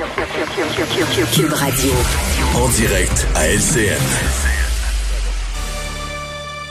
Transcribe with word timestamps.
Cube 0.00 1.52
Radio. 1.52 1.92
En 2.56 2.68
direct 2.70 3.26
à 3.34 3.48
LCN. 3.48 4.00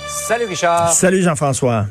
Salut 0.08 0.46
Richard. 0.46 0.92
Salut 0.94 1.22
Jean-François. 1.22 1.86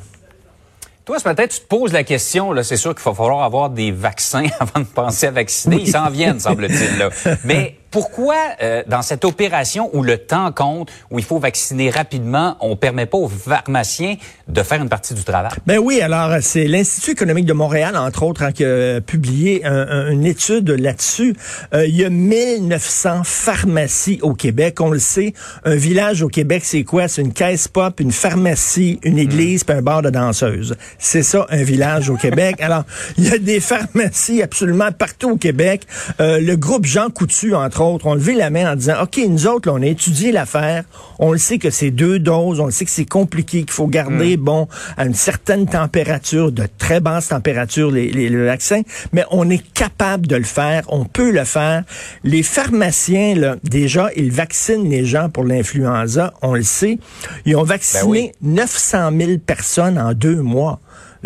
Toi, 1.04 1.20
ce 1.20 1.28
matin, 1.28 1.46
tu 1.46 1.60
te 1.60 1.66
poses 1.66 1.92
la 1.92 2.02
question, 2.02 2.52
là, 2.52 2.64
c'est 2.64 2.76
sûr 2.76 2.92
qu'il 2.92 3.04
va 3.04 3.14
falloir 3.14 3.44
avoir 3.44 3.70
des 3.70 3.92
vaccins 3.92 4.46
avant 4.58 4.80
de 4.80 4.86
penser 4.86 5.28
à 5.28 5.30
vacciner. 5.30 5.76
Ils 5.76 5.92
s'en 5.92 6.10
viennent, 6.10 6.40
semble-t-il. 6.40 6.98
Là. 6.98 7.10
Mais 7.44 7.77
pourquoi, 7.90 8.36
euh, 8.62 8.82
dans 8.86 9.02
cette 9.02 9.24
opération 9.24 9.90
où 9.92 10.02
le 10.02 10.18
temps 10.18 10.52
compte, 10.52 10.90
où 11.10 11.18
il 11.18 11.24
faut 11.24 11.38
vacciner 11.38 11.90
rapidement, 11.90 12.56
on 12.60 12.76
permet 12.76 13.06
pas 13.06 13.18
aux 13.18 13.28
pharmaciens 13.28 14.16
de 14.46 14.62
faire 14.62 14.82
une 14.82 14.88
partie 14.88 15.14
du 15.14 15.24
travail? 15.24 15.52
Ben 15.66 15.78
oui, 15.78 16.00
alors 16.00 16.36
c'est 16.40 16.66
l'Institut 16.66 17.12
économique 17.12 17.46
de 17.46 17.52
Montréal, 17.52 17.96
entre 17.96 18.22
autres, 18.22 18.42
hein, 18.42 18.52
qui 18.52 18.64
a 18.64 19.00
publié 19.00 19.64
un, 19.64 20.10
une 20.10 20.24
étude 20.26 20.70
là-dessus. 20.70 21.34
Euh, 21.74 21.86
il 21.86 21.96
y 21.96 22.04
a 22.04 22.10
1900 22.10 23.22
pharmacies 23.24 24.18
au 24.22 24.34
Québec. 24.34 24.80
On 24.80 24.90
le 24.90 24.98
sait, 24.98 25.32
un 25.64 25.76
village 25.76 26.22
au 26.22 26.28
Québec, 26.28 26.62
c'est 26.64 26.84
quoi? 26.84 27.08
C'est 27.08 27.22
une 27.22 27.32
caisse 27.32 27.68
pop, 27.68 28.00
une 28.00 28.12
pharmacie, 28.12 28.98
une 29.02 29.18
église, 29.18 29.64
puis 29.64 29.76
un 29.76 29.82
bar 29.82 30.02
de 30.02 30.10
danseuses. 30.10 30.76
C'est 30.98 31.22
ça, 31.22 31.46
un 31.50 31.62
village 31.62 32.10
au 32.10 32.16
Québec. 32.16 32.56
Alors, 32.60 32.84
il 33.16 33.24
y 33.28 33.32
a 33.32 33.38
des 33.38 33.60
pharmacies 33.60 34.42
absolument 34.42 34.92
partout 34.92 35.30
au 35.30 35.36
Québec. 35.36 35.82
Euh, 36.20 36.40
le 36.40 36.56
groupe 36.56 36.84
Jean 36.84 37.10
Coutu, 37.10 37.54
entre 37.54 37.77
autres, 37.80 38.06
ont 38.06 38.14
levé 38.14 38.34
la 38.34 38.50
main 38.50 38.72
en 38.72 38.76
disant, 38.76 39.02
OK, 39.02 39.20
nous 39.28 39.46
autres, 39.46 39.68
là, 39.68 39.74
on 39.74 39.82
a 39.82 39.86
étudié 39.86 40.32
l'affaire, 40.32 40.84
on 41.18 41.32
le 41.32 41.38
sait 41.38 41.58
que 41.58 41.70
c'est 41.70 41.90
deux 41.90 42.18
doses, 42.18 42.60
on 42.60 42.66
le 42.66 42.72
sait 42.72 42.84
que 42.84 42.90
c'est 42.90 43.04
compliqué, 43.04 43.60
qu'il 43.60 43.70
faut 43.70 43.86
garder, 43.86 44.36
bon, 44.36 44.68
à 44.96 45.06
une 45.06 45.14
certaine 45.14 45.66
température, 45.66 46.52
de 46.52 46.66
très 46.78 47.00
basse 47.00 47.28
température, 47.28 47.90
les, 47.90 48.10
les, 48.10 48.28
le 48.28 48.44
vaccin, 48.44 48.82
mais 49.12 49.24
on 49.30 49.48
est 49.50 49.62
capable 49.72 50.26
de 50.26 50.36
le 50.36 50.44
faire, 50.44 50.82
on 50.88 51.04
peut 51.04 51.30
le 51.30 51.44
faire. 51.44 51.84
Les 52.24 52.42
pharmaciens, 52.42 53.34
là, 53.34 53.56
déjà, 53.62 54.10
ils 54.16 54.32
vaccinent 54.32 54.88
les 54.88 55.04
gens 55.04 55.28
pour 55.28 55.44
l'influenza, 55.44 56.34
on 56.42 56.54
le 56.54 56.62
sait. 56.62 56.98
Ils 57.44 57.56
ont 57.56 57.64
vacciné 57.64 58.32
900 58.42 59.10
000 59.18 59.38
personnes 59.38 59.98
en 59.98 60.12
deux 60.12 60.40
mois. 60.42 60.80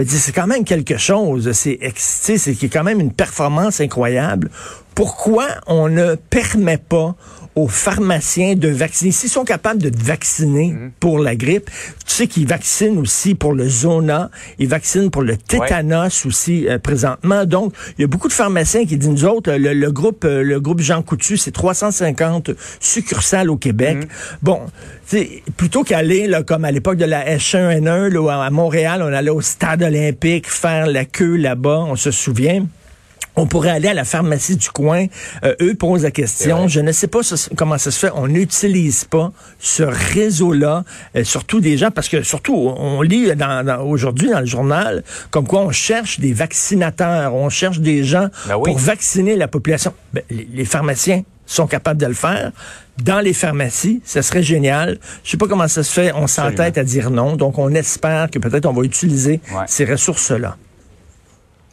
C'est 0.07 0.33
quand 0.33 0.47
même 0.47 0.65
quelque 0.65 0.97
chose. 0.97 1.53
C'est 1.53 1.79
c'est 1.97 2.69
quand 2.69 2.83
même 2.83 2.99
une 3.01 3.13
performance 3.13 3.81
incroyable. 3.81 4.51
Pourquoi 4.95 5.47
on 5.67 5.89
ne 5.89 6.15
permet 6.15 6.79
pas 6.79 7.15
aux 7.55 7.69
pharmaciens 7.69 8.55
de 8.55 8.69
vacciner? 8.69 9.11
S'ils 9.11 9.31
sont 9.31 9.45
capables 9.45 9.81
de 9.81 9.89
te 9.89 10.03
vacciner 10.03 10.75
pour 11.01 11.19
la 11.19 11.35
grippe, 11.35 11.71
tu 12.07 12.15
sais 12.15 12.27
qu'ils 12.27 12.47
vaccinent 12.47 12.99
aussi 12.99 13.35
pour 13.35 13.53
le 13.55 13.69
zona, 13.69 14.31
ils 14.59 14.69
vaccinent 14.69 15.11
pour 15.11 15.23
le 15.23 15.37
tétanos 15.37 16.27
aussi 16.27 16.69
euh, 16.69 16.79
présentement. 16.79 17.45
Donc, 17.47 17.75
il 17.97 18.03
y 18.03 18.05
a 18.05 18.07
beaucoup 18.07 18.29
de 18.29 18.33
pharmaciens 18.33 18.85
qui 18.85 18.97
disent, 18.97 19.09
nous 19.09 19.25
autres, 19.25 19.53
le, 19.53 19.73
le 19.73 19.93
groupe 19.93 20.25
euh, 20.25 20.43
le 20.43 20.61
groupe 20.61 20.81
Jean 20.81 21.03
Coutu, 21.03 21.37
c'est 21.37 21.53
350 21.53 22.51
succursales 22.81 23.51
au 23.51 23.57
Québec. 23.57 24.09
Bon, 24.43 24.61
plutôt 25.57 25.85
qu'aller 25.85 26.31
comme 26.47 26.65
à 26.65 26.71
l'époque 26.71 26.99
de 26.99 27.05
la 27.05 27.25
H1N1, 27.37 28.09
là, 28.09 28.45
à 28.45 28.51
Montréal, 28.51 29.03
on 29.03 29.13
allait 29.13 29.31
au 29.31 29.41
stade 29.41 29.83
olympique 29.83 30.51
faire 30.51 30.87
la 30.87 31.05
queue 31.05 31.37
là-bas, 31.37 31.85
on 31.89 31.97
se 31.97 32.11
souvient 32.11 32.67
on 33.37 33.47
pourrait 33.47 33.71
aller 33.71 33.89
à 33.89 33.95
la 33.95 34.05
pharmacie 34.05 34.57
du 34.57 34.69
coin. 34.71 35.07
Euh, 35.45 35.55
eux 35.61 35.75
posent 35.75 36.03
la 36.03 36.11
question. 36.11 36.69
Je 36.69 36.81
ne 36.81 36.93
sais 36.93 37.07
pas 37.07 37.21
comment 37.57 37.79
ça 37.79 37.91
se 37.91 37.99
fait. 37.99 38.13
On 38.15 38.29
n'utilise 38.29 39.05
pas 39.05 39.33
ce 39.59 39.83
réseau-là, 39.83 40.85
euh, 41.17 41.25
surtout 41.25 41.61
des 41.61 41.77
gens, 41.79 41.91
parce 41.91 42.09
que 42.09 42.23
surtout, 42.23 42.55
on 42.55 43.01
lit 43.03 43.35
dans, 43.35 43.81
aujourd'hui 43.87 44.29
dans 44.31 44.41
le 44.41 44.47
journal 44.47 45.03
comme 45.31 45.47
quoi 45.47 45.61
on 45.63 45.71
cherche 45.71 46.21
des 46.21 46.33
vaccinateurs, 46.33 47.35
on 47.35 47.49
cherche 47.49 47.81
des 47.81 48.05
gens 48.05 48.29
Ben 48.49 48.57
oui. 48.57 48.71
pour 48.71 48.79
vacciner 48.79 49.37
la 49.37 49.49
population. 49.49 49.93
Ben, 50.13 50.23
les, 50.31 50.49
les 50.53 50.65
pharmaciens 50.65 51.23
sont 51.47 51.67
capables 51.67 52.01
de 52.01 52.07
le 52.07 52.15
faire. 52.15 52.53
Dans 53.03 53.21
les 53.21 53.33
pharmacies, 53.33 54.01
ça 54.05 54.23
serait 54.23 54.43
génial. 54.43 54.99
Je 55.25 55.31
sais 55.31 55.37
pas 55.37 55.47
comment 55.49 55.69
ça 55.69 55.83
se 55.83 55.93
fait. 55.93 56.13
On 56.15 56.27
s'entête 56.27 56.77
à 56.79 56.85
dire 56.85 57.11
non. 57.11 57.37
Donc, 57.37 57.59
on 57.59 57.71
espère 57.75 58.31
que 58.31 58.39
peut-être 58.39 58.67
on 58.67 58.73
va 58.73 58.83
utiliser 58.85 59.41
Ouais. 59.53 59.65
ces 59.67 59.85
ressources-là. 59.85 60.57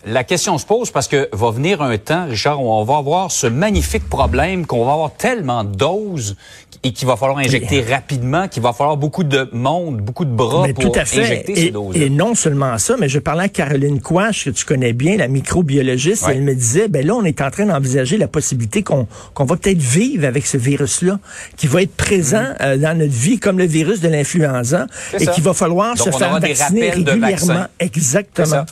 La 0.06 0.24
question 0.24 0.58
se 0.58 0.66
pose 0.66 0.92
parce 0.92 1.10
que 1.10 1.28
va 1.34 1.52
venir 1.52 1.82
un 1.82 1.98
temps, 1.98 2.26
Richard, 2.26 2.64
où 2.64 2.72
on 2.72 2.84
va 2.86 2.98
avoir 2.98 3.32
ce 3.32 3.48
magnifique 3.48 4.08
problème 4.08 4.66
qu'on 4.66 4.86
va 4.86 4.94
avoir 4.94 5.12
tellement 5.12 5.66
de 5.66 5.76
doses 5.76 6.38
et 6.84 6.94
qu'il 6.94 7.06
va 7.06 7.18
falloir 7.18 7.40
injecter 7.40 7.82
rapidement, 7.82 8.48
qu'il 8.48 8.64
va 8.64 8.72
falloir 8.72 8.96
beaucoup 8.96 9.26
de 9.26 9.50
monde, 9.52 9.98
beaucoup 9.98 10.24
de 10.24 10.32
bras 10.32 10.64
Mais 10.66 10.74
pour 10.74 10.90
tout 10.90 10.98
à 10.98 11.04
fait. 11.04 11.24
injecter 11.24 11.54
ces 11.56 11.66
Et, 11.66 11.72
doses. 11.72 11.98
et 11.98 12.10
non 12.10 12.34
seulement 12.34 12.78
ça, 12.78 12.96
mais 12.98 13.10
je 13.10 13.20
parlais 13.20 13.44
à 13.44 13.50
Caroline 13.50 14.00
Quash, 14.00 14.46
que 14.46 14.50
tu 14.52 14.64
connais 14.64 14.94
bien, 14.94 15.18
la 15.18 15.28
microbiologiste, 15.28 16.26
Ouais. 16.28 16.36
elle 16.38 16.44
me 16.44 16.56
disait, 16.56 16.88
ben 16.88 17.06
là, 17.06 17.16
on 17.16 17.26
est 17.26 17.42
en 17.42 17.52
train 17.52 17.66
d'envisager 17.66 18.18
la 18.18 18.30
possibilité 18.30 18.84
qu'on 18.84 19.06
va 19.38 19.58
peut-être 19.58 19.82
vivre 19.82 20.26
avec 20.26 20.48
ce 20.48 20.56
virus-là, 20.56 21.20
qui 21.58 21.68
va 21.68 21.82
être 21.82 21.96
présent 21.98 22.46
euh, 22.62 22.78
dans 22.78 22.98
notre 22.98 23.12
vie 23.12 23.38
comme 23.38 23.58
le 23.58 23.66
virus 23.66 24.00
de 24.00 24.08
l'influenza, 24.08 24.88
et 25.20 25.28
qu'il 25.28 25.44
va 25.44 25.54
falloir 25.54 25.96
Donc, 25.96 26.08
se 26.08 26.18
faire 26.18 26.40
vacciner 26.40 26.92
régulièrement. 26.92 27.66
Exactement. 27.82 28.64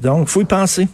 Donc, 0.00 0.28
faut 0.28 0.40
y 0.40 0.44
penser. 0.44 0.88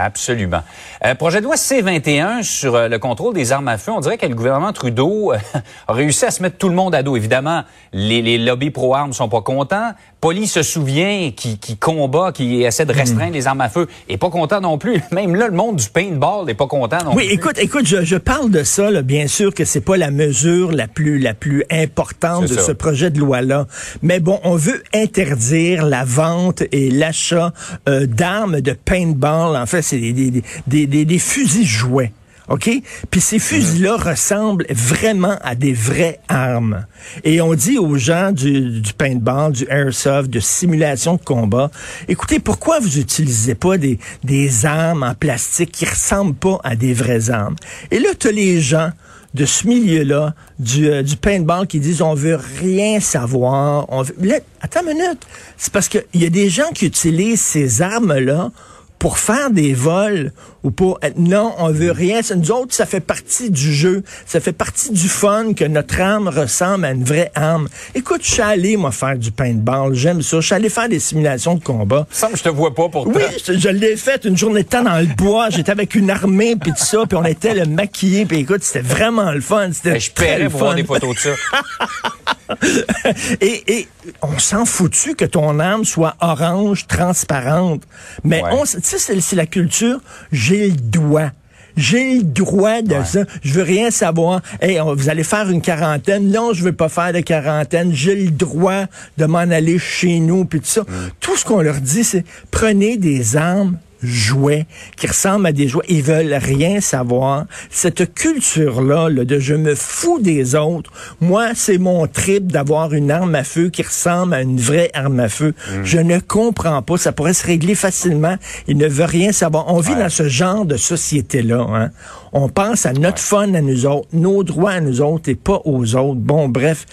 Absolument. 0.00 0.62
Euh, 1.04 1.14
projet 1.16 1.40
de 1.40 1.44
loi 1.44 1.56
C-21 1.56 2.44
sur 2.44 2.76
euh, 2.76 2.88
le 2.88 3.00
contrôle 3.00 3.34
des 3.34 3.50
armes 3.50 3.66
à 3.66 3.78
feu. 3.78 3.90
On 3.90 3.98
dirait 4.00 4.16
que 4.16 4.26
le 4.26 4.34
gouvernement 4.34 4.72
Trudeau 4.72 5.32
euh, 5.32 5.38
a 5.88 5.92
réussi 5.92 6.24
à 6.24 6.30
se 6.30 6.40
mettre 6.40 6.56
tout 6.56 6.68
le 6.68 6.76
monde 6.76 6.94
à 6.94 7.02
dos. 7.02 7.16
Évidemment, 7.16 7.64
les, 7.92 8.22
les 8.22 8.38
lobbies 8.38 8.70
pro-armes 8.70 9.12
sont 9.12 9.28
pas 9.28 9.40
contents. 9.40 9.92
Poli 10.20 10.46
se 10.46 10.62
souvient, 10.62 11.30
qui, 11.34 11.58
qui 11.58 11.76
combat, 11.76 12.30
qui 12.32 12.62
essaie 12.62 12.84
de 12.84 12.92
restreindre 12.92 13.32
les 13.32 13.46
armes 13.46 13.60
à 13.60 13.68
feu, 13.68 13.88
est 14.08 14.16
pas 14.18 14.30
content 14.30 14.60
non 14.60 14.78
plus. 14.78 15.00
Même 15.12 15.34
là, 15.34 15.46
le 15.48 15.54
monde 15.54 15.76
du 15.76 15.88
paintball 15.88 16.46
n'est 16.46 16.54
pas 16.54 16.66
content 16.66 16.98
non 17.04 17.14
Oui, 17.14 17.26
plus. 17.26 17.34
écoute, 17.34 17.58
écoute, 17.58 17.86
je, 17.86 18.04
je 18.04 18.16
parle 18.16 18.50
de 18.50 18.62
ça, 18.62 18.90
là, 18.90 19.02
bien 19.02 19.26
sûr 19.26 19.52
que 19.54 19.64
c'est 19.64 19.80
pas 19.80 19.96
la 19.96 20.10
mesure 20.10 20.72
la 20.72 20.86
plus 20.86 21.18
la 21.18 21.34
plus 21.34 21.64
importante 21.70 22.42
de 22.44 22.54
ça. 22.54 22.62
ce 22.62 22.72
projet 22.72 23.10
de 23.10 23.18
loi-là. 23.18 23.66
Mais 24.02 24.20
bon, 24.20 24.38
on 24.44 24.54
veut 24.54 24.82
interdire 24.94 25.86
la 25.86 26.04
vente 26.04 26.62
et 26.72 26.90
l'achat 26.90 27.52
d'armes 27.86 28.60
de 28.60 28.72
paintball. 28.72 29.56
En 29.56 29.66
fait, 29.66 29.82
c'est 29.88 29.98
des, 29.98 30.12
des, 30.12 30.42
des, 30.66 30.86
des, 30.86 31.04
des 31.04 31.18
fusils 31.18 31.66
jouets. 31.66 32.12
OK? 32.48 32.70
Puis 33.10 33.20
ces 33.20 33.38
fusils-là 33.38 33.96
ressemblent 33.96 34.64
vraiment 34.70 35.36
à 35.42 35.54
des 35.54 35.74
vraies 35.74 36.18
armes. 36.28 36.86
Et 37.22 37.42
on 37.42 37.52
dit 37.54 37.76
aux 37.78 37.96
gens 37.96 38.32
du, 38.32 38.80
du 38.80 38.92
paintball, 38.94 39.52
du 39.52 39.66
airsoft, 39.68 40.30
de 40.30 40.40
simulation 40.40 41.16
de 41.16 41.22
combat, 41.22 41.70
écoutez, 42.08 42.38
pourquoi 42.38 42.80
vous 42.80 42.98
utilisez 42.98 43.54
pas 43.54 43.76
des, 43.76 43.98
des 44.24 44.64
armes 44.64 45.02
en 45.02 45.14
plastique 45.14 45.72
qui 45.72 45.84
ressemblent 45.84 46.34
pas 46.34 46.58
à 46.64 46.74
des 46.74 46.94
vraies 46.94 47.28
armes? 47.28 47.56
Et 47.90 47.98
là, 47.98 48.08
tu 48.18 48.32
les 48.32 48.62
gens 48.62 48.90
de 49.34 49.44
ce 49.44 49.66
milieu-là, 49.66 50.34
du, 50.58 50.88
euh, 50.88 51.02
du 51.02 51.16
paintball, 51.16 51.66
qui 51.66 51.80
disent 51.80 52.00
on 52.00 52.14
veut 52.14 52.38
rien 52.60 52.98
savoir. 52.98 53.84
On 53.90 54.00
veut... 54.00 54.14
Là, 54.22 54.36
attends 54.62 54.80
une 54.80 54.94
minute. 54.94 55.26
C'est 55.58 55.72
parce 55.72 55.88
qu'il 55.88 56.02
y 56.14 56.24
a 56.24 56.30
des 56.30 56.48
gens 56.48 56.70
qui 56.74 56.86
utilisent 56.86 57.42
ces 57.42 57.82
armes-là 57.82 58.50
pour 58.98 59.18
faire 59.18 59.50
des 59.50 59.74
vols 59.74 60.32
ou 60.64 60.70
pour 60.72 60.98
être- 61.02 61.18
non, 61.18 61.54
on 61.58 61.70
veut 61.70 61.92
rien. 61.92 62.20
C'est- 62.22 62.34
Nous 62.34 62.50
autres, 62.50 62.74
ça 62.74 62.84
fait 62.84 63.00
partie 63.00 63.50
du 63.50 63.72
jeu. 63.72 64.02
Ça 64.26 64.40
fait 64.40 64.52
partie 64.52 64.90
du 64.90 65.08
fun 65.08 65.52
que 65.54 65.64
notre 65.64 66.00
arme 66.00 66.28
ressemble 66.28 66.84
à 66.84 66.90
une 66.90 67.04
vraie 67.04 67.30
arme. 67.34 67.68
Écoute, 67.94 68.22
je 68.24 68.30
suis 68.32 68.42
allé, 68.42 68.76
moi, 68.76 68.90
faire 68.90 69.16
du 69.16 69.30
paintball. 69.30 69.94
J'aime 69.94 70.20
ça. 70.22 70.40
Je 70.40 70.46
suis 70.46 70.54
allé 70.54 70.68
faire 70.68 70.88
des 70.88 70.98
simulations 70.98 71.54
de 71.54 71.62
combat. 71.62 72.06
Il 72.22 72.28
me 72.30 72.36
je 72.36 72.42
te 72.42 72.48
vois 72.48 72.74
pas 72.74 72.88
pour 72.88 73.06
Oui, 73.06 73.22
je, 73.46 73.56
je 73.56 73.68
l'ai 73.68 73.96
fait 73.96 74.24
une 74.24 74.36
journée 74.36 74.64
de 74.64 74.68
temps 74.68 74.82
dans 74.82 74.98
le 74.98 75.06
bois. 75.06 75.48
J'étais 75.50 75.70
avec 75.72 75.94
une 75.94 76.10
armée, 76.10 76.56
puis 76.56 76.72
tout 76.72 76.84
ça, 76.84 77.04
puis 77.08 77.16
on 77.16 77.24
était 77.24 77.54
le 77.54 77.66
maquillé, 77.66 78.26
puis 78.26 78.38
écoute, 78.40 78.62
c'était 78.64 78.80
vraiment 78.86 79.30
le 79.32 79.40
fun. 79.40 79.70
C'était 79.72 79.92
Ben, 79.92 80.00
je 80.00 80.10
très 80.12 80.38
le 80.40 80.50
pour 80.50 80.58
voir 80.60 80.70
fun. 80.72 80.76
des 80.76 80.84
photos 80.84 81.14
de 81.14 81.20
ça. 81.20 81.30
Et, 83.40 83.62
et 83.78 83.88
on 84.22 84.38
s'en 84.38 84.64
foutu 84.64 85.14
que 85.14 85.24
ton 85.24 85.60
âme 85.60 85.84
soit 85.84 86.16
orange, 86.20 86.86
transparente. 86.86 87.82
Mais 88.24 88.42
Ouais. 88.42 88.50
on, 88.52 88.62
tu 88.64 88.78
sais, 88.82 88.98
c'est- 88.98 89.36
la 89.36 89.46
culture. 89.46 90.00
J'ai 90.32 90.68
le 90.68 90.76
droit. 90.76 91.30
J'ai 91.76 92.16
le 92.16 92.22
droit 92.24 92.82
de 92.82 92.94
Ouais. 92.94 93.04
ça. 93.04 93.20
Je 93.42 93.52
veux 93.54 93.62
rien 93.62 93.90
savoir. 93.92 94.40
Hey, 94.60 94.80
on- 94.80 94.94
vous 94.94 95.08
allez 95.08 95.22
faire 95.22 95.48
une 95.48 95.60
quarantaine. 95.62 96.28
Non, 96.30 96.52
je 96.52 96.64
veux 96.64 96.72
pas 96.72 96.88
faire 96.88 97.12
de 97.12 97.20
quarantaine. 97.20 97.92
J'ai 97.92 98.16
le 98.16 98.30
droit 98.30 98.86
de 99.16 99.24
m'en 99.26 99.38
aller 99.38 99.78
chez 99.78 100.18
nous, 100.18 100.44
puis 100.44 100.60
tout 100.60 100.66
ça. 100.66 100.80
Mm. 100.82 100.86
Tout 101.20 101.36
ce 101.36 101.44
qu'on 101.44 101.60
leur 101.60 101.76
dit, 101.80 102.02
c'est 102.02 102.24
prenez 102.50 102.96
des 102.96 103.36
armes 103.36 103.78
jouets, 104.02 104.66
qui 104.96 105.06
ressemblent 105.06 105.46
à 105.46 105.52
des 105.52 105.68
jouets. 105.68 105.84
Ils 105.88 106.02
veulent 106.02 106.34
rien 106.34 106.80
savoir. 106.80 107.46
Cette 107.70 108.14
culture-là, 108.14 109.08
là, 109.08 109.24
de 109.24 109.38
je 109.38 109.54
me 109.54 109.74
fous 109.74 110.20
des 110.20 110.54
autres, 110.54 110.90
moi, 111.20 111.48
c'est 111.54 111.78
mon 111.78 112.06
trip 112.06 112.50
d'avoir 112.52 112.92
une 112.92 113.10
arme 113.10 113.34
à 113.34 113.44
feu 113.44 113.68
qui 113.70 113.82
ressemble 113.82 114.34
à 114.34 114.42
une 114.42 114.58
vraie 114.60 114.90
arme 114.94 115.20
à 115.20 115.28
feu. 115.28 115.54
Mm. 115.70 115.84
Je 115.84 115.98
ne 115.98 116.18
comprends 116.18 116.82
pas. 116.82 116.96
Ça 116.96 117.12
pourrait 117.12 117.34
se 117.34 117.46
régler 117.46 117.74
facilement. 117.74 118.36
Ils 118.66 118.76
ne 118.76 118.86
veulent 118.88 119.06
rien 119.08 119.32
savoir. 119.32 119.72
On 119.72 119.80
vit 119.80 119.92
Ouais. 119.92 120.00
dans 120.00 120.08
ce 120.10 120.28
genre 120.28 120.64
de 120.64 120.76
société-là. 120.76 121.66
Hein. 121.70 121.90
On 122.32 122.48
pense 122.48 122.84
à 122.86 122.92
notre 122.92 123.18
fun 123.20 123.54
à 123.54 123.60
nous 123.60 123.86
autres, 123.86 124.08
nos 124.12 124.44
droits 124.44 124.72
à 124.72 124.80
nous 124.80 125.00
autres 125.00 125.28
et 125.30 125.34
pas 125.34 125.60
aux 125.64 125.94
autres. 125.96 126.20
Bon, 126.20 126.48
bref, 126.48 126.84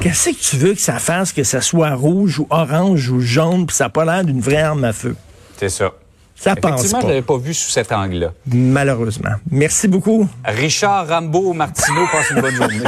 qu'est-ce 0.00 0.30
que 0.30 0.36
tu 0.40 0.56
veux 0.56 0.74
que 0.74 0.80
ça 0.80 0.98
fasse, 0.98 1.32
que 1.32 1.42
ça 1.42 1.60
soit 1.60 1.94
rouge 1.94 2.38
ou 2.38 2.46
orange 2.50 3.10
ou 3.10 3.20
jaune, 3.20 3.66
puis 3.66 3.74
ça 3.76 3.84
n'a 3.84 3.90
pas 3.90 4.04
l'air 4.04 4.24
d'une 4.24 4.40
vraie 4.40 4.62
arme 4.62 4.84
à 4.84 4.92
feu? 4.92 5.16
C'est 5.58 5.68
ça. 5.68 5.92
Ça 6.36 6.56
passe 6.56 6.72
Effectivement, 6.72 6.98
je 7.00 7.02
pas, 7.02 7.08
l'avais 7.08 7.22
pas 7.22 7.38
vu 7.38 7.54
sous 7.54 7.70
cet 7.70 7.92
angle-là. 7.92 8.32
malheureusement. 8.46 9.30
Merci 9.50 9.86
beaucoup. 9.88 10.28
Richard 10.44 11.08
Rambo 11.08 11.52
Martineau 11.52 12.06
passe 12.10 12.30
une 12.30 12.40
bonne 12.40 12.54
journée. 12.56 12.80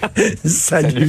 Salut. 0.44 1.08